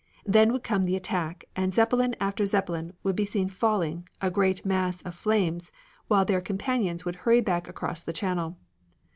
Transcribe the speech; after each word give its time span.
Then 0.25 0.51
would 0.51 0.63
come 0.63 0.85
the 0.85 0.95
attack 0.95 1.45
and 1.55 1.75
Zeppelin 1.75 2.15
after 2.19 2.43
Zeppelin 2.43 2.93
would 3.03 3.15
be 3.15 3.23
seen 3.23 3.49
falling, 3.49 4.07
a 4.19 4.31
great 4.31 4.65
mass 4.65 5.03
of 5.03 5.13
flames, 5.13 5.71
while 6.07 6.25
their 6.25 6.41
companions 6.41 7.05
would 7.05 7.17
hurry 7.17 7.39
back 7.39 7.67
across 7.67 8.01
the 8.01 8.11
Channel. 8.13 8.57